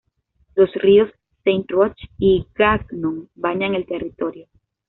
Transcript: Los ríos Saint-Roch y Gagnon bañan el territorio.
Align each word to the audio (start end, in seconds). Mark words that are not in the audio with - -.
Los 0.55 0.73
ríos 0.73 1.11
Saint-Roch 1.43 1.95
y 2.17 2.47
Gagnon 2.55 3.29
bañan 3.35 3.75
el 3.75 3.85
territorio. 3.85 4.47